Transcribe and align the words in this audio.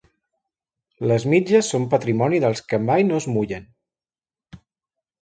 Les 1.11 1.27
mitges 1.33 1.69
són 1.75 1.87
patrimoni 1.93 2.41
dels 2.47 2.65
que 2.73 2.83
mai 2.89 3.09
no 3.13 3.23
es 3.23 3.31
mullen. 3.37 3.73